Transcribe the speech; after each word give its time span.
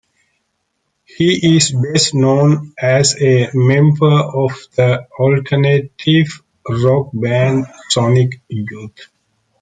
He 1.05 1.55
is 1.55 1.71
best 1.73 2.15
known 2.15 2.73
as 2.81 3.15
a 3.21 3.51
member 3.53 4.09
of 4.15 4.49
the 4.75 5.05
alternative 5.19 6.41
rock 6.67 7.11
band 7.13 7.67
Sonic 7.91 8.41
Youth. 8.49 9.11